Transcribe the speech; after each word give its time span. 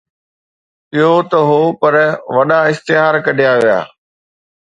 اهو 0.99 1.17
نه 1.29 1.39
هو، 1.49 1.59
پر 1.81 1.93
وڏا 2.35 2.59
اشتهار 2.71 3.13
ڪڍيا 3.25 3.51
ويا 3.59 3.79